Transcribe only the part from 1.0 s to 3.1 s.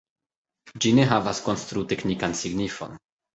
havas konstru-teknikan signifon.